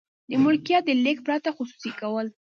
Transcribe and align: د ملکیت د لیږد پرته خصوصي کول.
د 0.29 0.31
ملکیت 0.43 0.83
د 0.87 0.89
لیږد 1.03 1.23
پرته 1.27 1.49
خصوصي 1.57 1.91
کول. 1.99 2.27